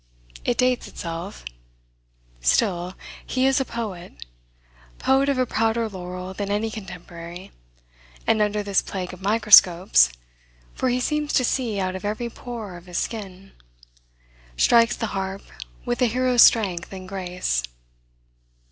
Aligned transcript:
It 0.43 0.57
dates 0.57 0.87
itself. 0.87 1.45
Still 2.39 2.95
he 3.23 3.45
is 3.45 3.61
a 3.61 3.65
poet, 3.65 4.25
poet 4.97 5.29
of 5.29 5.37
a 5.37 5.45
prouder 5.45 5.87
laurel 5.87 6.33
than 6.33 6.49
any 6.49 6.71
contemporary, 6.71 7.51
and 8.25 8.41
under 8.41 8.63
this 8.63 8.81
plague 8.81 9.13
of 9.13 9.21
microscopes 9.21 10.09
(for 10.73 10.89
he 10.89 10.99
seems 10.99 11.31
to 11.33 11.45
see 11.45 11.79
out 11.79 11.95
of 11.95 12.03
every 12.03 12.31
pore 12.31 12.77
of 12.77 12.87
his 12.87 12.97
skin), 12.97 13.51
strikes 14.57 14.95
the 14.95 15.05
harp 15.13 15.43
with 15.85 16.01
a 16.01 16.07
hero's 16.07 16.41
strength 16.41 16.91
and 16.91 17.07
grace. 17.07 17.61